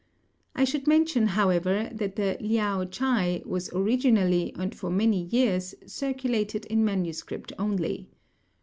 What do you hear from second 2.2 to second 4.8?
Liao Chai was originally, and